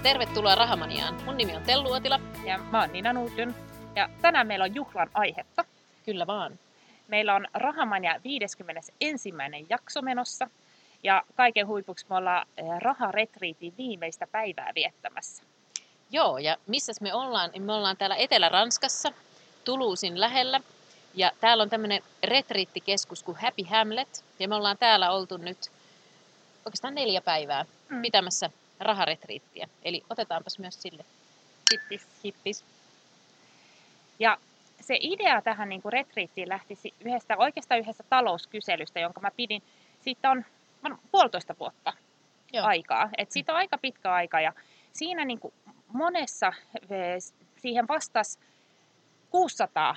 ja 0.00 0.04
tervetuloa 0.04 0.54
Rahamaniaan. 0.54 1.22
Mun 1.24 1.36
nimi 1.36 1.56
on 1.56 1.62
Tellu 1.62 1.88
Uotila. 1.88 2.20
Ja 2.44 2.58
mä 2.58 2.80
oon 2.80 2.92
Nina 2.92 3.12
Nuutyn. 3.12 3.54
Ja 3.96 4.08
tänään 4.22 4.46
meillä 4.46 4.64
on 4.64 4.74
juhlan 4.74 5.10
aihetta. 5.14 5.64
Kyllä 6.04 6.26
vaan. 6.26 6.58
Meillä 7.08 7.34
on 7.34 7.46
Rahamania 7.54 8.20
51. 8.24 9.32
jakso 9.68 10.02
menossa. 10.02 10.50
Ja 11.02 11.22
kaiken 11.34 11.66
huipuksi 11.66 12.06
me 12.08 12.16
ollaan 12.16 12.46
eh, 12.56 12.64
Raharetriitin 12.78 13.74
viimeistä 13.78 14.26
päivää 14.26 14.72
viettämässä. 14.74 15.42
Joo, 16.10 16.38
ja 16.38 16.56
missä 16.66 16.92
me 17.00 17.14
ollaan? 17.14 17.50
Me 17.58 17.72
ollaan 17.72 17.96
täällä 17.96 18.16
Etelä-Ranskassa, 18.16 19.12
Tuluusin 19.64 20.20
lähellä. 20.20 20.60
Ja 21.14 21.32
täällä 21.40 21.62
on 21.62 21.70
tämmöinen 21.70 22.02
retriittikeskus 22.24 23.22
kuin 23.22 23.36
Happy 23.36 23.62
Hamlet. 23.70 24.24
Ja 24.38 24.48
me 24.48 24.54
ollaan 24.54 24.78
täällä 24.78 25.10
oltu 25.10 25.36
nyt 25.36 25.70
oikeastaan 26.64 26.94
neljä 26.94 27.20
päivää 27.20 27.64
mm. 27.88 28.02
pitämässä 28.02 28.50
raharetriittiä. 28.80 29.68
Eli 29.82 30.02
otetaanpas 30.10 30.58
myös 30.58 30.82
sille 30.82 31.04
hippis. 31.72 32.06
hippis. 32.24 32.64
Ja 34.18 34.38
se 34.80 34.98
idea 35.00 35.42
tähän 35.42 35.68
niin 35.68 35.82
kuin 35.82 35.92
retriittiin 35.92 36.48
lähti 36.48 36.78
yhdestä, 37.00 37.36
oikeastaan 37.36 37.80
yhdestä 37.80 38.04
talouskyselystä, 38.10 39.00
jonka 39.00 39.20
mä 39.20 39.30
pidin. 39.30 39.62
Siitä 40.00 40.30
on 40.30 40.44
puolitoista 41.10 41.54
vuotta 41.60 41.92
Joo. 42.52 42.66
aikaa. 42.66 43.10
Et 43.18 43.32
siitä 43.32 43.52
on 43.52 43.58
aika 43.58 43.78
pitkä 43.78 44.12
aika 44.12 44.40
ja 44.40 44.52
siinä 44.92 45.24
niin 45.24 45.40
kuin 45.40 45.54
monessa 45.88 46.52
siihen 47.56 47.88
vastasi 47.88 48.38
600 49.30 49.96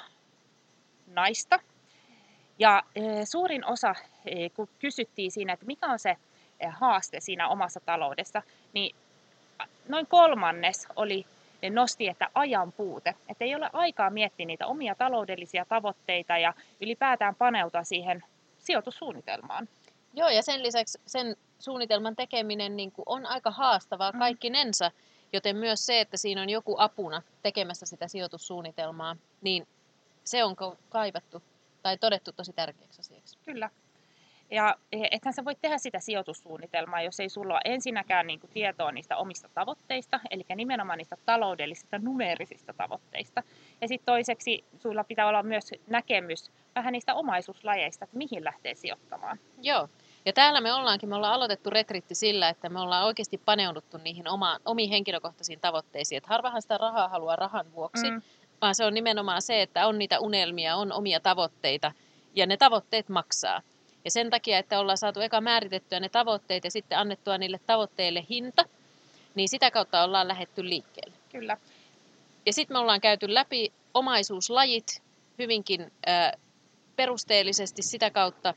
naista. 1.07 1.59
Ja 2.59 2.84
suurin 3.25 3.65
osa, 3.65 3.95
kun 4.55 4.70
kysyttiin 4.79 5.31
siinä, 5.31 5.53
että 5.53 5.65
mikä 5.65 5.87
on 5.87 5.99
se 5.99 6.17
haaste 6.70 7.20
siinä 7.20 7.48
omassa 7.48 7.79
taloudessa, 7.79 8.41
niin 8.73 8.96
noin 9.87 10.07
kolmannes 10.07 10.87
oli 10.96 11.26
nosti, 11.70 12.07
että 12.07 12.29
ajan 12.35 12.71
puute. 12.71 13.15
Että 13.29 13.46
ei 13.46 13.55
ole 13.55 13.70
aikaa 13.73 14.09
miettiä 14.09 14.46
niitä 14.46 14.68
omia 14.68 14.96
taloudellisia 14.96 15.65
tavoitteita 15.65 16.37
ja 16.37 16.54
ylipäätään 16.81 17.35
paneutua 17.35 17.84
siihen 17.84 18.24
sijoitussuunnitelmaan. 18.59 19.68
Joo, 20.13 20.29
ja 20.29 20.43
sen 20.43 20.63
lisäksi 20.63 20.99
sen 21.05 21.35
suunnitelman 21.59 22.15
tekeminen 22.15 22.77
niin 22.77 22.91
kuin 22.91 23.04
on 23.05 23.26
aika 23.26 23.51
haastavaa 23.51 24.12
mm. 24.12 24.20
kaikkinensa, 24.20 24.91
joten 25.34 25.55
myös 25.55 25.85
se, 25.85 25.99
että 25.99 26.18
siinä 26.18 26.41
on 26.41 26.49
joku 26.49 26.76
apuna 26.77 27.21
tekemässä 27.43 27.85
sitä 27.85 28.07
sijoitussuunnitelmaa, 28.07 29.15
niin 29.41 29.68
se 30.24 30.43
on 30.43 30.55
kaivattu 30.90 31.43
tai 31.81 31.98
todettu 31.98 32.31
tosi 32.31 32.54
tärkeäksi 32.54 33.01
asiaksi. 33.01 33.37
Kyllä. 33.46 33.70
Ja 34.52 34.76
e, 34.91 34.98
ethän 35.12 35.34
sä 35.34 35.46
voi 35.46 35.55
tehdä 35.62 35.77
sitä 35.77 35.99
sijoitussuunnitelmaa, 35.99 37.02
jos 37.02 37.20
ei 37.20 37.30
sulla 37.30 37.54
ole 37.54 37.62
ensinnäkään 37.66 38.27
niin 38.27 38.40
kuin 38.40 38.52
tietoa 38.54 38.91
niistä 38.91 39.18
omista 39.18 39.49
tavoitteista, 39.54 40.20
eli 40.30 40.44
nimenomaan 40.55 40.98
niistä 40.98 41.18
taloudellisista 41.26 41.99
numeerisista 41.99 42.74
tavoitteista. 42.74 43.44
Ja 43.82 43.88
sitten 43.88 44.05
toiseksi 44.05 44.64
sulla 44.80 45.04
pitää 45.04 45.27
olla 45.27 45.44
myös 45.44 45.71
näkemys 45.88 46.52
vähän 46.76 46.91
niistä 46.91 47.14
omaisuuslajeista, 47.14 48.05
että 48.05 48.18
mihin 48.18 48.44
lähtee 48.44 48.76
sijoittamaan. 48.76 49.40
Joo. 49.62 49.90
Ja 50.26 50.34
täällä 50.34 50.62
me 50.62 50.74
ollaankin, 50.74 51.10
me 51.10 51.16
ollaan 51.16 51.34
aloitettu 51.34 51.70
retritti 51.70 52.16
sillä, 52.16 52.49
että 52.49 52.70
me 52.70 52.80
ollaan 52.80 53.05
oikeasti 53.05 53.38
paneuduttu 53.38 53.98
niihin 53.98 54.30
oma, 54.30 54.60
omiin 54.66 54.90
henkilökohtaisiin 54.90 55.60
tavoitteisiin. 55.60 56.18
Että 56.18 56.30
harvahan 56.30 56.62
sitä 56.62 56.77
rahaa 56.77 57.08
haluaa 57.08 57.36
rahan 57.36 57.74
vuoksi, 57.74 58.12
mm. 58.12 58.21
vaan 58.62 58.76
se 58.76 58.86
on 58.86 58.94
nimenomaan 58.94 59.41
se, 59.41 59.62
että 59.62 59.88
on 59.88 59.99
niitä 59.99 60.20
unelmia, 60.20 60.76
on 60.76 60.91
omia 60.91 61.20
tavoitteita 61.20 61.91
ja 62.36 62.46
ne 62.46 62.58
tavoitteet 62.58 63.10
maksaa. 63.10 63.62
Ja 64.06 64.12
sen 64.12 64.29
takia, 64.29 64.57
että 64.57 64.79
ollaan 64.79 64.97
saatu 64.97 65.19
eka 65.19 65.41
määritettyä 65.41 66.00
ne 66.00 66.09
tavoitteet 66.09 66.63
ja 66.63 66.72
sitten 66.72 66.97
annettua 66.97 67.38
niille 67.38 67.59
tavoitteille 67.68 68.25
hinta, 68.29 68.66
niin 69.35 69.50
sitä 69.50 69.72
kautta 69.72 70.03
ollaan 70.03 70.28
lähetty 70.28 70.69
liikkeelle. 70.69 71.16
Kyllä. 71.31 71.58
Ja 72.46 72.53
sitten 72.53 72.75
me 72.75 72.80
ollaan 72.80 73.02
käyty 73.02 73.34
läpi 73.34 73.74
omaisuuslajit 73.94 75.02
hyvinkin 75.40 75.81
äh, 75.81 76.31
perusteellisesti 76.96 77.81
sitä 77.81 78.12
kautta, 78.12 78.53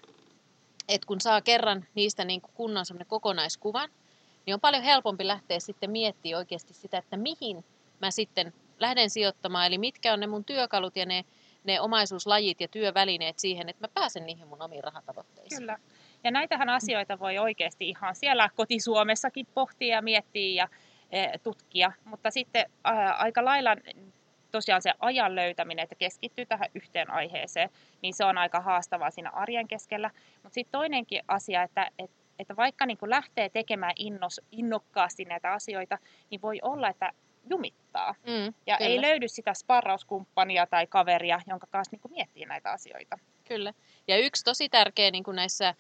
että 0.88 1.06
kun 1.06 1.20
saa 1.20 1.40
kerran 1.40 1.86
niistä 1.94 2.24
niin 2.24 2.40
kuin 2.40 2.52
kunnon 2.54 2.84
kokonaiskuvan, 3.06 3.90
niin 4.46 4.54
on 4.54 4.60
paljon 4.60 4.82
helpompi 4.82 5.26
lähteä 5.26 5.60
sitten 5.60 5.90
miettimään 5.90 6.38
oikeasti 6.38 6.74
sitä, 6.74 6.98
että 6.98 7.16
mihin 7.16 7.64
mä 8.00 8.10
sitten 8.10 8.52
lähden 8.78 9.10
sijoittamaan, 9.10 9.66
eli 9.66 9.78
mitkä 9.78 10.12
on 10.12 10.20
ne 10.20 10.26
mun 10.26 10.44
työkalut 10.44 10.96
ja 10.96 11.06
ne 11.06 11.24
ne 11.66 11.80
omaisuuslajit 11.80 12.60
ja 12.60 12.68
työvälineet 12.68 13.38
siihen, 13.38 13.68
että 13.68 13.84
mä 13.84 13.88
pääsen 13.94 14.26
niihin 14.26 14.48
mun 14.48 14.62
omiin 14.62 14.84
rahatavoitteisiin. 14.84 15.60
Kyllä. 15.60 15.78
Ja 16.24 16.30
näitähän 16.30 16.68
asioita 16.68 17.18
voi 17.18 17.38
oikeasti 17.38 17.88
ihan 17.88 18.14
siellä 18.14 18.50
kotisuomessakin 18.54 19.46
pohtia 19.54 19.94
ja 19.94 20.02
miettiä 20.02 20.64
ja 20.64 20.68
e, 21.10 21.38
tutkia, 21.38 21.92
mutta 22.04 22.30
sitten 22.30 22.70
aika 23.18 23.44
lailla 23.44 23.76
tosiaan 24.50 24.82
se 24.82 24.92
ajan 24.98 25.34
löytäminen, 25.34 25.82
että 25.82 25.94
keskittyy 25.94 26.46
tähän 26.46 26.70
yhteen 26.74 27.10
aiheeseen, 27.10 27.70
niin 28.02 28.14
se 28.14 28.24
on 28.24 28.38
aika 28.38 28.60
haastavaa 28.60 29.10
siinä 29.10 29.30
arjen 29.30 29.68
keskellä. 29.68 30.10
Mutta 30.42 30.54
sitten 30.54 30.72
toinenkin 30.72 31.22
asia, 31.28 31.62
että, 31.62 31.90
että, 31.98 32.16
että 32.38 32.56
vaikka 32.56 32.86
niin 32.86 32.98
lähtee 33.02 33.48
tekemään 33.48 33.92
innos, 33.96 34.40
innokkaasti 34.52 35.24
näitä 35.24 35.52
asioita, 35.52 35.98
niin 36.30 36.42
voi 36.42 36.58
olla, 36.62 36.88
että 36.88 37.12
jumittaa. 37.50 38.14
Mm, 38.26 38.54
ja 38.66 38.76
kyllä. 38.76 38.90
ei 38.90 39.00
löydy 39.00 39.28
sitä 39.28 39.54
sparrauskumppania 39.54 40.66
tai 40.66 40.86
kaveria, 40.86 41.40
jonka 41.46 41.66
kanssa 41.70 41.96
niin 41.96 42.14
miettii 42.14 42.46
näitä 42.46 42.72
asioita. 42.72 43.18
Kyllä. 43.44 43.74
Ja 44.08 44.18
yksi 44.18 44.44
tosi 44.44 44.68
tärkeä 44.68 45.10
niin 45.10 45.24
kuin 45.24 45.34
näissä 45.34 45.74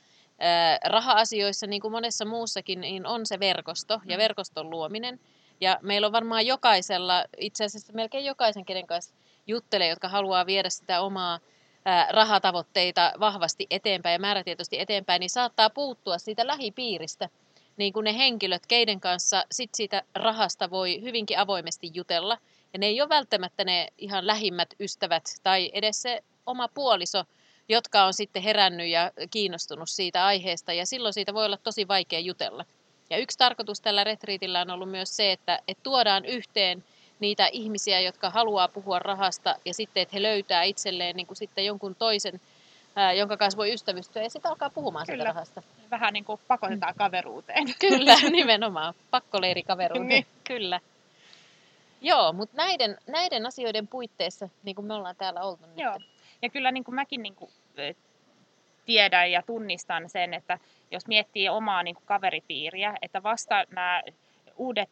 raha-asioissa, 0.84 1.66
niin 1.66 1.82
kuin 1.82 1.92
monessa 1.92 2.24
muussakin, 2.24 2.80
niin 2.80 3.06
on 3.06 3.26
se 3.26 3.40
verkosto 3.40 3.98
mm. 3.98 4.10
ja 4.10 4.18
verkoston 4.18 4.70
luominen. 4.70 5.20
Ja 5.60 5.78
meillä 5.82 6.06
on 6.06 6.12
varmaan 6.12 6.46
jokaisella, 6.46 7.24
itse 7.38 7.64
asiassa 7.64 7.92
melkein 7.92 8.24
jokaisen, 8.24 8.64
kenen 8.64 8.86
kanssa 8.86 9.14
juttelee, 9.46 9.88
jotka 9.88 10.08
haluaa 10.08 10.46
viedä 10.46 10.70
sitä 10.70 11.00
omaa 11.00 11.38
ää, 11.84 12.08
rahatavoitteita 12.10 13.12
vahvasti 13.20 13.66
eteenpäin 13.70 14.12
ja 14.12 14.18
määrätietoisesti 14.18 14.80
eteenpäin, 14.80 15.20
niin 15.20 15.30
saattaa 15.30 15.70
puuttua 15.70 16.18
siitä 16.18 16.46
lähipiiristä– 16.46 17.28
niin 17.76 17.92
kuin 17.92 18.04
ne 18.04 18.16
henkilöt, 18.16 18.66
keiden 18.66 19.00
kanssa 19.00 19.44
sit 19.50 19.74
siitä 19.74 20.02
rahasta 20.14 20.70
voi 20.70 21.02
hyvinkin 21.02 21.38
avoimesti 21.38 21.90
jutella. 21.94 22.38
Ja 22.72 22.78
ne 22.78 22.86
ei 22.86 23.00
ole 23.00 23.08
välttämättä 23.08 23.64
ne 23.64 23.88
ihan 23.98 24.26
lähimmät 24.26 24.74
ystävät 24.80 25.24
tai 25.42 25.70
edes 25.74 26.02
se 26.02 26.22
oma 26.46 26.68
puoliso, 26.68 27.24
jotka 27.68 28.04
on 28.04 28.14
sitten 28.14 28.42
herännyt 28.42 28.88
ja 28.88 29.12
kiinnostunut 29.30 29.90
siitä 29.90 30.26
aiheesta. 30.26 30.72
Ja 30.72 30.86
silloin 30.86 31.14
siitä 31.14 31.34
voi 31.34 31.44
olla 31.44 31.56
tosi 31.56 31.88
vaikea 31.88 32.20
jutella. 32.20 32.64
Ja 33.10 33.18
yksi 33.18 33.38
tarkoitus 33.38 33.80
tällä 33.80 34.04
retriitillä 34.04 34.60
on 34.60 34.70
ollut 34.70 34.90
myös 34.90 35.16
se, 35.16 35.32
että, 35.32 35.58
että 35.68 35.82
tuodaan 35.82 36.24
yhteen 36.24 36.84
niitä 37.20 37.48
ihmisiä, 37.52 38.00
jotka 38.00 38.30
haluaa 38.30 38.68
puhua 38.68 38.98
rahasta 38.98 39.54
ja 39.64 39.74
sitten, 39.74 40.02
että 40.02 40.16
he 40.16 40.22
löytää 40.22 40.62
itselleen 40.62 41.16
niin 41.16 41.26
kuin 41.26 41.36
sitten 41.36 41.66
jonkun 41.66 41.94
toisen 41.94 42.40
ää, 42.96 43.12
jonka 43.12 43.36
kanssa 43.36 43.58
voi 43.58 43.72
ystävystyä 43.72 44.22
ja 44.22 44.30
sitten 44.30 44.50
alkaa 44.50 44.70
puhumaan 44.70 45.06
Kyllä. 45.06 45.16
siitä 45.16 45.32
rahasta. 45.32 45.62
Vähän 45.90 46.12
niin 46.12 46.24
kuin 46.24 46.40
pakotetaan 46.48 46.94
mm. 46.94 46.98
kaveruuteen. 46.98 47.64
Kyllä, 47.80 48.14
nimenomaan. 48.30 48.94
Pakkoleirikaveruuteen. 49.10 50.08
niin. 50.08 50.26
Kyllä. 50.44 50.80
Joo, 52.00 52.32
mutta 52.32 52.56
näiden, 52.56 52.98
näiden 53.06 53.46
asioiden 53.46 53.88
puitteissa, 53.88 54.48
niin 54.62 54.76
kuin 54.76 54.86
me 54.86 54.94
ollaan 54.94 55.16
täällä 55.16 55.40
oltu 55.40 55.64
Joo. 55.76 55.92
Nyt. 55.92 56.08
Ja 56.42 56.48
kyllä 56.48 56.72
niin 56.72 56.84
kuin 56.84 56.94
mäkin 56.94 57.22
niin 57.22 57.34
kuin, 57.34 57.50
tiedän 58.86 59.32
ja 59.32 59.42
tunnistan 59.42 60.08
sen, 60.08 60.34
että 60.34 60.58
jos 60.90 61.06
miettii 61.06 61.48
omaa 61.48 61.82
niin 61.82 61.94
kuin 61.94 62.06
kaveripiiriä, 62.06 62.94
että 63.02 63.22
vasta 63.22 63.64
nämä 63.70 64.02
uudet 64.56 64.90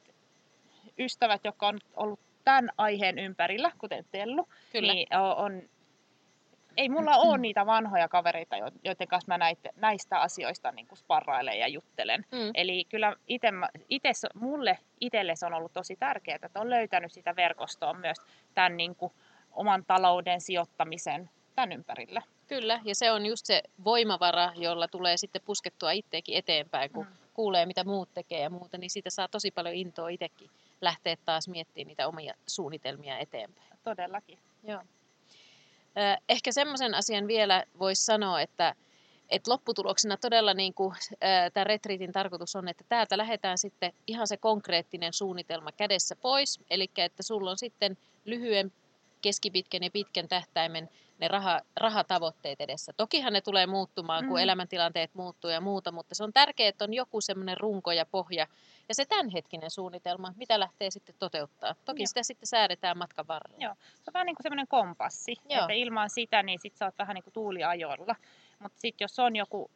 ystävät, 0.98 1.44
jotka 1.44 1.68
on 1.68 1.78
ollut 1.96 2.20
tämän 2.44 2.70
aiheen 2.78 3.18
ympärillä, 3.18 3.72
kuten 3.78 4.04
Tellu, 4.12 4.48
Kyllä. 4.72 4.92
niin 4.92 5.08
on 5.36 5.62
ei 6.76 6.88
mulla 6.88 7.16
ole 7.26 7.38
niitä 7.38 7.66
vanhoja 7.66 8.08
kavereita, 8.08 8.56
joiden 8.84 9.08
kanssa 9.08 9.32
mä 9.32 9.38
näitä, 9.38 9.70
näistä 9.76 10.20
asioista 10.20 10.72
niin 10.72 10.86
kuin 10.86 10.98
sparrailen 10.98 11.58
ja 11.58 11.68
juttelen. 11.68 12.24
Mm. 12.32 12.50
Eli 12.54 12.84
kyllä 12.84 13.16
ite, 13.26 13.52
ite, 13.88 14.12
mulle 14.34 14.78
itselle 15.00 15.36
se 15.36 15.46
on 15.46 15.54
ollut 15.54 15.72
tosi 15.72 15.96
tärkeää, 15.96 16.38
että 16.42 16.60
on 16.60 16.70
löytänyt 16.70 17.12
sitä 17.12 17.36
verkostoa 17.36 17.94
myös 17.94 18.18
tämän 18.54 18.76
niin 18.76 18.94
kuin, 18.94 19.12
oman 19.52 19.84
talouden 19.84 20.40
sijoittamisen 20.40 21.30
tämän 21.54 21.72
ympärillä. 21.72 22.22
Kyllä, 22.46 22.80
ja 22.84 22.94
se 22.94 23.12
on 23.12 23.26
just 23.26 23.46
se 23.46 23.62
voimavara, 23.84 24.52
jolla 24.56 24.88
tulee 24.88 25.16
sitten 25.16 25.42
puskettua 25.44 25.92
itseäkin 25.92 26.36
eteenpäin, 26.36 26.90
kun 26.90 27.06
mm. 27.06 27.12
kuulee, 27.34 27.66
mitä 27.66 27.84
muut 27.84 28.08
tekee 28.14 28.40
ja 28.40 28.50
muuta, 28.50 28.78
niin 28.78 28.90
siitä 28.90 29.10
saa 29.10 29.28
tosi 29.28 29.50
paljon 29.50 29.74
intoa 29.74 30.08
itsekin 30.08 30.50
lähteä 30.80 31.16
taas 31.24 31.48
miettimään 31.48 31.88
niitä 31.88 32.08
omia 32.08 32.34
suunnitelmia 32.46 33.18
eteenpäin. 33.18 33.68
Todellakin. 33.84 34.38
Joo. 34.62 34.82
Ehkä 36.28 36.52
semmoisen 36.52 36.94
asian 36.94 37.26
vielä 37.26 37.64
voisi 37.78 38.04
sanoa, 38.04 38.40
että, 38.40 38.74
että 39.30 39.50
lopputuloksena 39.50 40.16
todella 40.16 40.54
niin 40.54 40.74
kuin, 40.74 40.94
tämä 41.52 41.64
retriitin 41.64 42.12
tarkoitus 42.12 42.56
on, 42.56 42.68
että 42.68 42.84
täältä 42.88 43.18
lähdetään 43.18 43.58
sitten 43.58 43.92
ihan 44.06 44.26
se 44.26 44.36
konkreettinen 44.36 45.12
suunnitelma 45.12 45.72
kädessä 45.72 46.16
pois. 46.16 46.60
Eli 46.70 46.90
että 46.96 47.22
sulla 47.22 47.50
on 47.50 47.58
sitten 47.58 47.96
lyhyen, 48.24 48.72
keskipitkän 49.22 49.82
ja 49.82 49.90
pitkän 49.90 50.28
tähtäimen 50.28 50.88
ne 51.18 51.28
raha, 51.28 51.60
rahatavoitteet 51.76 52.60
edessä. 52.60 52.92
Tokihan 52.96 53.32
ne 53.32 53.40
tulee 53.40 53.66
muuttumaan, 53.66 54.24
kun 54.28 54.36
Mm. 54.38 54.42
elämäntilanteet 54.42 55.14
muuttuu 55.14 55.50
ja 55.50 55.60
muuta, 55.60 55.92
mutta 55.92 56.14
se 56.14 56.24
on 56.24 56.32
tärkeää, 56.32 56.68
että 56.68 56.84
on 56.84 56.94
joku 56.94 57.20
semmoinen 57.20 57.56
runko 57.56 57.92
ja 57.92 58.06
pohja 58.06 58.46
ja 58.88 58.94
se 58.94 59.04
tämänhetkinen 59.04 59.70
suunnitelma, 59.70 60.32
mitä 60.36 60.60
lähtee 60.60 60.90
sitten 60.90 61.14
toteuttaa. 61.18 61.74
Toki 61.84 62.02
Joo. 62.02 62.06
sitä 62.06 62.22
sitten 62.22 62.46
säädetään 62.46 62.98
matkan 62.98 63.28
varrella. 63.28 63.58
Joo. 63.60 63.74
Se 63.74 64.02
on 64.10 64.14
vähän 64.14 64.26
niin 64.26 64.36
kuin 64.36 64.42
semmoinen 64.42 64.68
kompassi, 64.68 65.36
Joo. 65.48 65.60
että 65.60 65.72
ilman 65.72 66.10
sitä 66.10 66.42
niin 66.42 66.58
sit 66.58 66.76
sä 66.76 66.84
oot 66.84 66.98
vähän 66.98 67.14
niin 67.14 67.24
kuin 67.24 67.34
tuuliajolla. 67.34 68.16
Mutta 68.58 68.80
sitten 68.80 69.04
jos 69.04 69.18
on 69.18 69.36
joku 69.36 69.70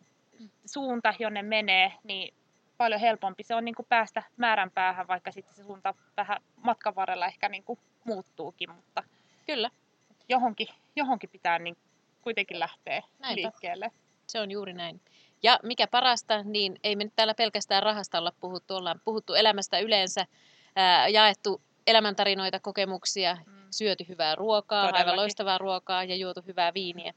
suunta, 0.65 1.15
jonne 1.19 1.43
menee, 1.43 1.93
niin 2.05 2.35
paljon 2.77 3.01
helpompi 3.01 3.43
se 3.43 3.55
on 3.55 3.65
niin 3.65 3.75
kuin 3.75 3.87
päästä 3.89 4.23
määränpäähän, 4.37 5.09
vaikka 5.09 5.33
sitten 5.33 5.55
se 5.55 5.63
suunta 5.63 5.95
vähän 6.17 6.43
matkan 6.57 6.95
varrella 6.95 7.27
ehkä 7.27 7.49
niin 7.49 7.65
kuin 7.65 7.79
muuttuukin, 8.05 8.71
mutta 8.71 9.03
Kyllä, 9.47 9.71
johonkin, 10.29 10.69
johonkin 10.99 11.31
pitää 11.31 11.59
niin 11.59 11.77
kuitenkin 12.23 12.59
lähteä 12.59 13.03
Näinpä. 13.19 13.43
liikkeelle. 13.43 13.93
se 14.27 14.41
on 14.41 14.51
juuri 14.51 14.73
näin. 14.73 15.01
Ja 15.43 15.61
mikä 15.63 15.87
parasta, 15.87 16.43
niin 16.43 16.79
ei 16.85 16.97
me 16.97 17.05
nyt 17.05 17.13
täällä 17.17 17.35
pelkästään 17.35 17.83
rahasta 17.83 18.19
olla 18.19 18.33
puhuttu, 18.41 18.75
ollaan 18.75 19.01
puhuttu 19.05 19.35
elämästä 19.35 19.79
yleensä, 19.79 20.27
ää, 20.77 21.09
jaettu 21.09 21.63
elämäntarinoita, 21.87 22.61
kokemuksia, 22.61 23.39
Mm. 23.47 23.53
syöty 23.71 24.05
hyvää 24.09 24.35
ruokaa, 24.35 24.81
aivan 24.81 24.93
Todellakin. 24.95 25.17
loistavaa 25.21 25.59
ruokaa 25.59 26.05
ja 26.05 26.17
juotu 26.17 26.43
hyvää 26.47 26.75
viiniä. 26.75 27.15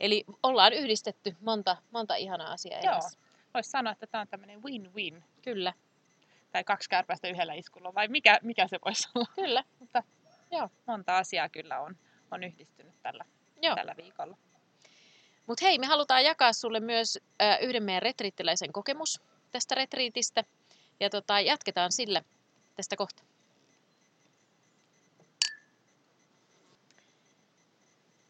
Eli 0.00 0.24
ollaan 0.42 0.72
yhdistetty 0.72 1.36
monta, 1.40 1.76
monta 1.90 2.14
ihanaa 2.14 2.52
asiaa 2.52 2.80
Joo. 2.80 2.84
elämässä. 2.84 3.18
Voisi 3.54 3.70
sanoa, 3.70 3.92
että 3.92 4.06
tämä 4.06 4.22
on 4.22 4.28
tämmöinen 4.28 4.62
win-win, 4.62 5.24
Kyllä, 5.42 5.72
tai 6.52 6.64
kaksi 6.64 6.88
kärpästä 6.88 7.28
yhdellä 7.28 7.54
iskulla, 7.54 7.94
vai 7.94 8.08
mikä, 8.08 8.38
mikä 8.42 8.68
se 8.68 8.78
voisi 8.84 9.08
olla? 9.14 9.26
kyllä. 9.34 9.64
Mutta 9.78 10.02
Joo. 10.50 10.68
monta 10.86 11.18
asiaa 11.18 11.48
kyllä 11.48 11.80
on, 11.80 11.96
on 12.30 12.44
yhdistynyt 12.44 13.02
tällä, 13.02 13.24
Joo. 13.62 13.74
tällä 13.74 13.94
viikolla. 13.96 14.36
Mutta 15.46 15.64
hei, 15.64 15.78
me 15.78 15.86
halutaan 15.86 16.24
jakaa 16.24 16.52
sulle 16.52 16.80
myös 16.80 17.18
ö, 17.42 17.56
yhden 17.60 17.82
meidän 17.82 18.02
retriittiläisen 18.02 18.72
kokemus 18.72 19.20
tästä 19.52 19.74
retriitistä. 19.74 20.44
Ja 21.00 21.10
tota, 21.10 21.40
jatketaan 21.40 21.92
sillä 21.92 22.22
tästä 22.76 22.96
kohta. 22.96 23.22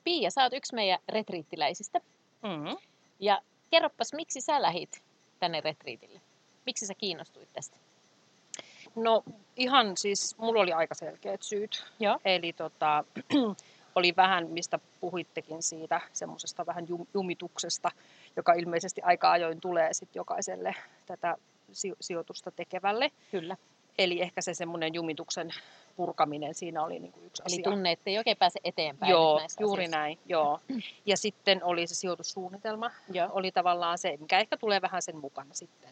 Pia, 0.04 0.30
sä 0.30 0.42
oot 0.42 0.52
yksi 0.52 0.74
meidän 0.74 0.98
retriittiläisistä. 1.08 2.00
Mm. 2.42 2.76
Ja 3.20 3.42
kerropas, 3.70 4.12
miksi 4.12 4.40
sä 4.40 4.62
lähit 4.62 5.02
tänne 5.38 5.60
retriitille? 5.60 6.20
Miksi 6.66 6.86
sä 6.86 6.94
kiinnostuit 6.94 7.52
tästä? 7.52 7.76
No 8.94 9.22
ihan 9.56 9.96
siis, 9.96 10.38
mulla 10.38 10.60
oli 10.60 10.72
aika 10.72 10.94
selkeät 10.94 11.42
syyt. 11.42 11.84
Joo. 12.00 12.18
Eli 12.24 12.52
tota, 12.52 13.04
oli 13.94 14.16
vähän, 14.16 14.46
mistä 14.50 14.78
puhuittekin 15.00 15.62
siitä, 15.62 16.00
semmoisesta 16.12 16.66
vähän 16.66 16.84
jum- 16.88 17.06
jumituksesta, 17.14 17.90
joka 18.36 18.52
ilmeisesti 18.52 19.02
aika 19.02 19.30
ajoin 19.30 19.60
tulee 19.60 19.94
sit 19.94 20.14
jokaiselle 20.14 20.74
tätä 21.06 21.36
si- 21.72 21.96
sijoitusta 22.00 22.50
tekevälle. 22.50 23.10
Kyllä. 23.30 23.56
Eli 23.98 24.22
ehkä 24.22 24.40
se 24.40 24.54
semmoinen 24.54 24.94
jumituksen 24.94 25.50
purkaminen 25.96 26.54
siinä 26.54 26.82
oli 26.84 26.98
niinku 26.98 27.20
yksi 27.20 27.42
Eli 27.46 27.54
asia. 27.54 27.64
tunne, 27.64 27.92
ettei 27.92 28.18
oikein 28.18 28.36
pääse 28.36 28.60
eteenpäin 28.64 29.10
Joo, 29.10 29.38
näissä 29.38 29.62
juuri 29.62 29.82
asioissa. 29.84 29.98
näin, 29.98 30.18
joo. 30.26 30.60
Ja 31.06 31.16
sitten 31.16 31.64
oli 31.64 31.86
se 31.86 31.94
sijoitussuunnitelma, 31.94 32.90
Joo. 33.12 33.28
oli 33.32 33.52
tavallaan 33.52 33.98
se, 33.98 34.16
mikä 34.20 34.38
ehkä 34.38 34.56
tulee 34.56 34.80
vähän 34.82 35.02
sen 35.02 35.16
mukana 35.16 35.54
sitten. 35.54 35.90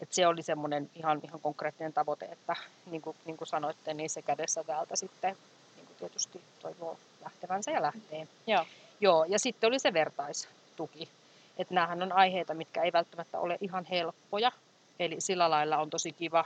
Et 0.00 0.12
se 0.12 0.26
oli 0.26 0.42
semmoinen 0.42 0.90
ihan, 0.94 1.20
ihan 1.24 1.40
konkreettinen 1.40 1.92
tavoite, 1.92 2.24
että 2.26 2.56
niin 2.86 3.02
kuin, 3.02 3.16
niin 3.24 3.36
kuin 3.36 3.48
sanoitte, 3.48 3.94
niin 3.94 4.10
se 4.10 4.22
kädessä 4.22 4.64
täältä 4.64 4.96
sitten 4.96 5.30
niin 5.30 5.36
kuin 5.36 5.59
tietysti 6.00 6.40
toivoo 6.62 6.98
lähtevänsä 7.24 7.70
ja 7.70 7.82
lähtee. 7.82 8.28
Joo. 8.46 8.64
Joo, 9.00 9.24
ja 9.24 9.38
sitten 9.38 9.68
oli 9.68 9.78
se 9.78 9.92
vertaistuki. 9.92 11.08
Että 11.56 11.74
näähän 11.74 12.02
on 12.02 12.12
aiheita, 12.12 12.54
mitkä 12.54 12.82
ei 12.82 12.92
välttämättä 12.92 13.38
ole 13.38 13.58
ihan 13.60 13.84
helppoja. 13.84 14.52
Eli 14.98 15.20
sillä 15.20 15.50
lailla 15.50 15.78
on 15.78 15.90
tosi 15.90 16.12
kiva, 16.12 16.44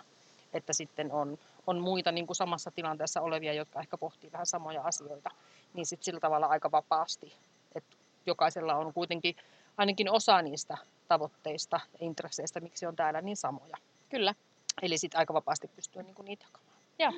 että 0.52 0.72
sitten 0.72 1.12
on, 1.12 1.38
on 1.66 1.80
muita 1.80 2.12
niin 2.12 2.26
kuin 2.26 2.36
samassa 2.36 2.70
tilanteessa 2.70 3.20
olevia, 3.20 3.52
jotka 3.52 3.80
ehkä 3.80 3.96
pohtii 3.98 4.32
vähän 4.32 4.46
samoja 4.46 4.82
asioita. 4.82 5.30
Niin 5.74 5.86
sitten 5.86 6.04
sillä 6.04 6.20
tavalla 6.20 6.46
aika 6.46 6.70
vapaasti. 6.70 7.34
Että 7.74 7.96
jokaisella 8.26 8.74
on 8.74 8.92
kuitenkin 8.92 9.36
ainakin 9.76 10.10
osa 10.10 10.42
niistä 10.42 10.78
tavoitteista 11.08 11.80
ja 11.92 12.06
intresseistä, 12.06 12.60
miksi 12.60 12.86
on 12.86 12.96
täällä 12.96 13.20
niin 13.20 13.36
samoja. 13.36 13.76
Kyllä. 14.08 14.34
Eli 14.82 14.98
sitten 14.98 15.18
aika 15.18 15.34
vapaasti 15.34 15.68
pystyy 15.68 16.02
niin 16.02 16.14
kuin 16.14 16.26
niitä 16.26 16.44
jakamaan. 16.44 16.78
Joo. 16.98 17.12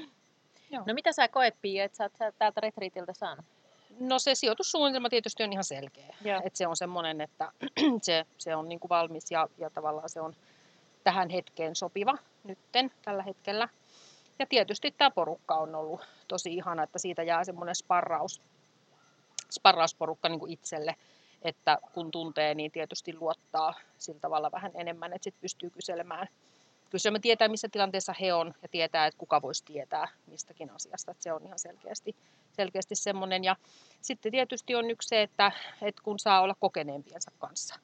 No 0.71 0.95
mitä 0.95 1.13
sä 1.13 1.29
koet, 1.29 1.55
Pia, 1.63 1.85
että 1.85 1.99
sä 1.99 2.05
oot 2.05 2.35
täältä 2.39 2.61
retriitiltä 2.61 3.13
saanut? 3.13 3.45
No 4.01 4.19
se 4.19 4.35
sijoitussuunnitelma 4.35 5.09
tietysti 5.09 5.45
on 5.45 5.53
ihan 5.53 5.65
selkeä. 5.65 6.17
Joo. 6.25 6.41
Et 6.45 6.57
se 6.57 6.67
on 6.67 6.77
semmoinen, 6.77 7.21
että 7.21 7.53
se, 8.03 8.27
se 8.39 8.57
on 8.57 8.69
niin 8.69 8.81
kuin 8.81 8.89
valmis 8.89 9.31
ja, 9.31 9.49
ja 9.59 9.71
tavallaan 9.71 10.09
se 10.09 10.21
on 10.21 10.35
tähän 11.05 11.29
hetkeen 11.29 11.77
sopiva 11.77 12.19
nytten 12.45 12.93
tällä 13.05 13.23
hetkellä. 13.23 13.69
Ja 14.39 14.47
tietysti 14.47 14.91
tämä 14.91 15.11
porukka 15.11 15.55
on 15.55 15.75
ollut 15.75 16.01
tosi 16.29 16.55
ihana, 16.55 16.83
että 16.83 16.99
siitä 16.99 17.23
jää 17.23 17.45
semmoinen 17.45 17.75
sparraus, 17.75 18.43
sparrausporukka 19.51 20.29
niin 20.29 20.41
kuin 20.41 20.53
itselle, 20.53 20.97
että 21.43 21.79
kun 21.93 22.11
tuntee, 22.11 22.55
niin 22.55 22.71
tietysti 22.71 23.15
luottaa 23.21 23.75
sillä 23.99 24.21
tavalla 24.21 24.53
vähän 24.53 24.73
enemmän, 24.75 25.13
että 25.13 25.25
sitten 25.25 25.41
pystyy 25.41 25.71
kyselemään. 25.71 26.29
Kyselemään 26.91 27.21
tietää, 27.21 27.49
missä 27.49 27.69
tilanteessa 27.73 28.15
he 28.21 28.35
on 28.35 28.55
ja 28.63 28.69
tietää, 28.69 29.07
että 29.07 29.19
kuka 29.19 29.43
voisi 29.43 29.65
tietää 29.65 30.09
mistäkin 30.27 30.71
asiasta. 30.71 31.11
Että 31.11 31.23
se 31.23 31.33
on 31.33 31.47
ihan 31.47 31.59
selkeästi, 31.59 32.17
selkeästi 32.53 32.95
semmoinen. 32.95 33.45
Ja 33.45 33.57
sitten 34.03 34.33
tietysti 34.33 34.75
on 34.75 34.91
yksi 34.91 35.09
se, 35.09 35.23
että, 35.23 35.53
että 35.83 36.03
kun 36.03 36.19
saa 36.19 36.41
olla 36.41 36.55
kokeneempiensa 36.61 37.31
kanssa. 37.39 37.75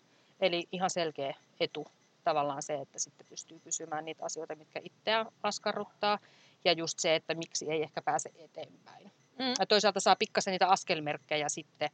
Eli 0.40 0.68
ihan 0.72 0.90
selkeä 0.90 1.34
etu 1.60 1.86
tavallaan 2.24 2.62
se, 2.62 2.74
että 2.74 2.98
sitten 2.98 3.26
pystyy 3.26 3.60
kysymään 3.60 4.04
niitä 4.04 4.24
asioita, 4.24 4.54
mitkä 4.54 4.80
itseä 4.84 5.26
askarruttaa. 5.42 6.18
Ja 6.64 6.72
just 6.72 6.98
se, 6.98 7.14
että 7.14 7.34
miksi 7.34 7.70
ei 7.70 7.82
ehkä 7.82 8.02
pääse 8.02 8.30
eteenpäin. 8.38 9.12
Mm. 9.38 9.54
Ja 9.58 9.66
toisaalta 9.66 10.00
saa 10.00 10.16
pikkasen 10.16 10.52
niitä 10.52 10.68
askelmerkkejä 10.68 11.48
sitten 11.48 11.90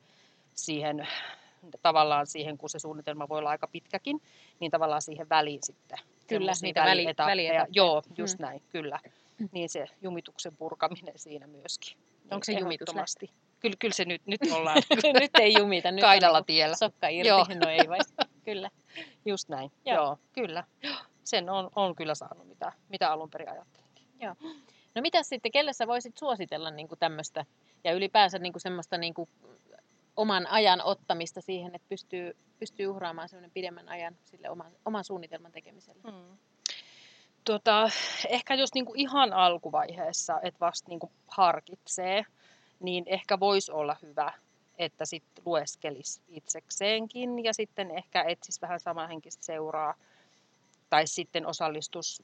siihen 0.54 1.08
tavallaan 1.82 2.26
siihen, 2.26 2.58
kun 2.58 2.70
se 2.70 2.78
suunnitelma 2.78 3.28
voi 3.28 3.38
olla 3.38 3.50
aika 3.50 3.66
pitkäkin, 3.69 4.22
niin 4.60 4.70
tavallaan 4.70 5.02
siihen 5.02 5.28
väliin 5.28 5.60
sitten. 5.62 5.99
Kyllä, 6.26 6.52
niitä 6.62 6.81
väli- 6.81 6.90
välietappeja. 6.90 7.26
välietappeja. 7.32 7.66
Joo, 7.72 8.02
just 8.19 8.38
Mm. 8.38 8.43
näin, 8.43 8.62
kyllä. 8.69 9.00
Niin 9.52 9.69
se 9.69 9.87
jumituksen 10.02 10.56
purkaminen 10.56 11.19
siinä 11.19 11.46
myöskin. 11.46 11.99
Onko 12.31 12.44
se 12.44 12.52
Niin 12.52 12.60
jumitus 12.60 12.88
ehdottomasti. 12.88 13.31
Kyllä, 13.60 13.76
kyllä 13.78 13.94
se 13.94 14.05
nyt, 14.05 14.22
nyt 14.26 14.40
ollaan 14.56 14.82
nyt 15.20 15.31
ei 15.40 15.55
jumita, 15.58 15.90
nyt 15.90 16.00
kaidalla 16.00 16.38
on 16.38 16.44
tiellä. 16.44 16.76
sokka 16.76 17.08
irti. 17.08 17.28
Joo. 17.28 17.46
No 17.64 17.70
ei 17.70 17.88
vai. 17.88 17.99
Kyllä. 18.44 18.70
Just 19.26 19.49
näin, 19.49 19.73
Joo. 19.87 19.94
joo, 19.97 20.04
joo 20.04 20.18
kyllä. 20.33 20.64
Sen 21.25 21.50
on, 21.50 21.71
on 21.76 21.94
kyllä 21.94 22.14
saanut, 22.14 22.49
mitä, 22.49 22.73
mitä 22.88 23.12
alun 23.12 23.30
perin 23.30 23.49
ajattelin. 23.50 23.88
No 24.94 25.02
mitä 25.02 25.23
sitten, 25.23 25.52
kelle 25.52 25.73
sä 25.73 25.87
voisit 25.87 26.16
suositella 26.18 26.71
niin 26.71 26.88
tämmöistä 26.99 27.44
ja 27.85 27.92
ylipäänsä 27.92 28.38
niin 28.38 28.52
semmoista 28.56 28.99
niin 28.99 29.14
oman 30.18 30.46
ajan 30.46 30.82
ottamista 30.82 31.40
siihen, 31.40 31.75
että 31.75 31.88
pystyy, 31.88 32.37
pystyy 32.58 32.87
uhraamaan 32.87 33.28
semmoinen 33.28 33.50
pidemmän 33.50 33.88
ajan 33.88 34.16
sille 34.25 34.50
oman, 34.50 34.72
oman 34.84 35.04
suunnitelman 35.04 35.52
tekemiselle? 35.52 36.02
Hmm. 36.10 36.38
Tota, 37.44 37.90
ehkä 38.28 38.54
jos 38.54 38.75
niinku 38.75 38.92
ihan 38.96 39.32
alkuvaiheessa, 39.32 40.40
että 40.42 40.60
vasta 40.60 40.88
niinku 40.88 41.12
harkitsee, 41.28 42.25
niin 42.80 43.04
ehkä 43.06 43.40
voisi 43.40 43.72
olla 43.72 43.96
hyvä, 44.02 44.32
että 44.78 45.04
sitten 45.06 45.44
lueskelisi 45.46 46.20
itsekseenkin 46.28 47.44
ja 47.44 47.54
sitten 47.54 47.90
ehkä 47.90 48.22
etsisi 48.28 48.60
vähän 48.60 48.80
samanhenkistä 48.80 49.44
seuraa 49.44 49.94
tai 50.90 51.06
sitten 51.06 51.46
osallistus 51.46 52.22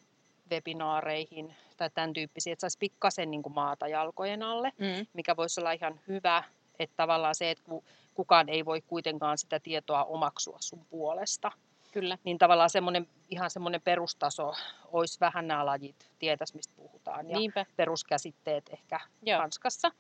webinaareihin 0.51 1.55
tai 1.77 1.91
tämän 1.95 2.13
tyyppisiä, 2.13 2.53
että 2.53 2.61
saisi 2.61 2.79
pikkasen 2.79 3.31
niin 3.31 3.43
maata 3.55 3.89
jalkojen 3.89 4.43
alle, 4.43 4.73
Mm. 4.79 5.07
mikä 5.13 5.37
voisi 5.37 5.61
olla 5.61 5.73
ihan 5.73 6.01
hyvä, 6.09 6.43
että 6.79 6.97
tavallaan 6.97 7.35
se, 7.35 7.51
että 7.51 7.65
ku- 7.65 7.85
kukaan 8.15 8.49
ei 8.49 8.65
voi 8.65 8.81
kuitenkaan 8.81 9.39
sitä 9.39 9.61
tietoa 9.61 10.05
omaksua 10.05 10.57
sun 10.61 10.85
puolesta, 10.91 11.53
Kyllä. 11.93 12.19
niin 12.25 12.39
tavallaan 12.39 12.71
semmoinen, 12.71 13.09
ihan 13.31 13.51
semmoinen 13.51 13.81
perustaso 13.81 14.55
olisi 14.93 15.21
vähän 15.21 15.47
nämä 15.47 15.67
lajit, 15.67 16.11
tietäisi 16.19 16.57
mistä 16.57 16.75
puhutaan 16.77 17.31
ja 17.31 17.39
Niinpä. 17.39 17.67
peruskäsitteet 17.77 18.69
ehkä 18.73 19.01
Joo. 19.23 19.41
Hanskassa. 19.41 19.93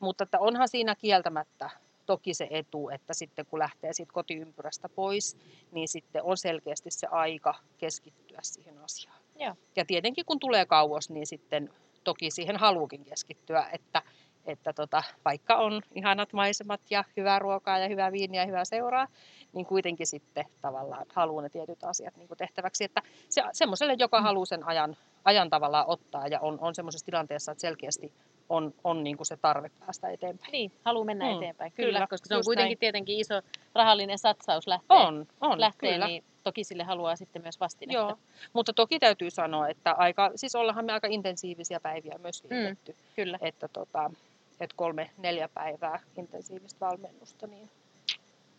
Mutta 0.00 0.24
että 0.24 0.38
onhan 0.38 0.68
siinä 0.68 0.94
kieltämättä 0.94 1.70
toki 2.06 2.34
se 2.34 2.48
etu, 2.50 2.88
että 2.88 3.14
sitten 3.14 3.46
kun 3.46 3.58
lähtee 3.58 3.92
siitä 3.92 4.12
kotiympyrästä 4.12 4.88
pois, 4.88 5.36
niin 5.72 5.88
sitten 5.88 6.22
on 6.22 6.36
selkeästi 6.36 6.90
se 6.90 7.06
aika 7.06 7.54
keskittyä 7.78 8.38
siihen 8.42 8.78
asiaan. 8.78 9.18
Joo. 9.38 9.54
Ja 9.76 9.84
tietenkin 9.84 10.24
kun 10.24 10.38
tulee 10.40 10.66
kauas, 10.66 11.10
niin 11.10 11.26
sitten 11.26 11.70
toki 12.04 12.30
siihen 12.30 12.56
haluukin 12.56 13.04
keskittyä, 13.04 13.66
että, 13.72 14.02
että 14.46 14.72
tota, 14.72 15.02
vaikka 15.24 15.56
on 15.56 15.82
ihanat 15.94 16.32
maisemat 16.32 16.80
ja 16.90 17.04
hyvää 17.16 17.38
ruokaa 17.38 17.78
ja 17.78 17.88
hyvää 17.88 18.12
viiniä 18.12 18.42
ja 18.42 18.46
hyvää 18.46 18.64
seuraa, 18.64 19.06
niin 19.52 19.66
kuitenkin 19.66 20.06
sitten 20.06 20.44
tavallaan 20.60 21.06
haluaa 21.14 21.42
ne 21.42 21.48
tietyt 21.48 21.84
asiat 21.84 22.16
niin 22.16 22.28
tehtäväksi. 22.38 22.84
Että 22.84 23.02
se, 23.28 23.42
semmoiselle, 23.52 23.94
joka 23.98 24.18
Mm. 24.18 24.22
haluaa 24.24 24.46
sen 24.46 24.66
ajan, 24.66 24.96
ajan 25.24 25.50
tavallaan 25.50 25.84
ottaa 25.88 26.26
ja 26.26 26.40
on, 26.40 26.58
on 26.60 26.74
semmoisessa 26.74 27.06
tilanteessa, 27.06 27.52
että 27.52 27.60
selkeästi 27.60 28.12
on, 28.48 28.74
on 28.84 29.04
niin 29.04 29.16
kuin 29.16 29.26
se 29.26 29.36
tarve 29.36 29.70
päästä 29.80 30.08
eteenpäin. 30.10 30.52
Niin, 30.52 30.72
haluaa 30.84 31.04
mennä 31.04 31.24
Mm, 31.30 31.36
eteenpäin, 31.36 31.72
kyllä, 31.72 31.88
kyllä, 31.92 32.06
koska 32.06 32.28
se 32.28 32.36
on 32.36 32.42
kuitenkin 32.44 32.70
näin. 32.70 32.78
tietenkin 32.78 33.18
iso 33.18 33.34
rahallinen 33.74 34.18
satsaus 34.18 34.66
lähtee, 34.66 34.96
On, 34.96 35.26
on, 35.40 35.60
lähtee 35.60 35.92
kyllä. 35.92 36.06
niin 36.06 36.24
toki 36.42 36.64
sille 36.64 36.84
haluaa 36.84 37.16
sitten 37.16 37.42
myös 37.42 37.60
vastinetta. 37.60 37.98
Joo, 38.02 38.18
mutta 38.52 38.72
toki 38.72 38.98
täytyy 38.98 39.30
sanoa, 39.30 39.68
että 39.68 39.92
aika, 39.92 40.30
siis 40.34 40.54
ollaanhan 40.54 40.84
me 40.84 40.92
aika 40.92 41.08
intensiivisiä 41.10 41.80
päiviä 41.80 42.18
myös 42.18 42.44
vietetty. 42.50 42.96
Kyllä. 43.16 43.38
Että, 43.42 43.68
tota, 43.68 44.10
että 44.60 44.76
kolme, 44.76 45.10
neljä 45.18 45.48
päivää 45.48 46.00
intensiivistä 46.16 46.86
valmennusta, 46.86 47.46
niin 47.46 47.70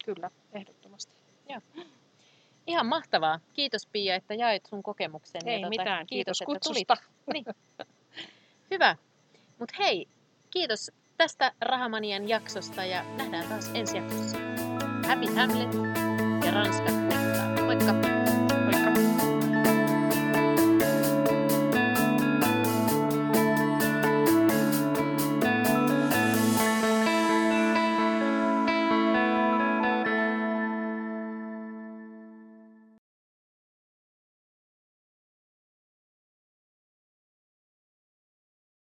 kyllä, 0.05 0.31
ehdottomasti. 0.53 1.15
Ihan 2.67 2.85
mahtavaa. 2.85 3.39
Kiitos 3.53 3.87
Pia, 3.91 4.15
että 4.15 4.33
jaoit 4.33 4.65
sun 4.65 4.83
kokemuksen. 4.83 5.41
Ei 5.45 5.61
ja 5.61 5.69
mitään, 5.69 6.07
kiitos, 6.07 6.41
että 6.41 6.45
tulit. 6.45 6.87
kutsusta. 6.87 6.97
Niin. 7.33 7.45
Hyvä. 8.71 8.95
Mutta 9.59 9.75
hei, 9.79 10.07
kiitos 10.51 10.91
tästä 11.17 11.51
Rahamanian 11.61 12.29
jaksosta 12.29 12.85
ja 12.85 13.03
nähdään 13.03 13.47
taas 13.49 13.71
ensi 13.73 13.97
jaksossa. 13.97 14.37
Happy 15.07 15.33
Hamlet 15.35 15.73
ja 16.45 16.51
Ranska. 16.51 16.91
Moikka! 17.65 18.10